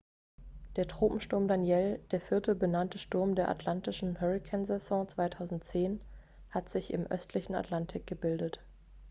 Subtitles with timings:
[0.77, 6.01] der tropensturm danielle der vierte benannte sturm der atlantischen hurrikansaison 2010
[6.49, 8.61] hat sich im östlichen atlantik gebildet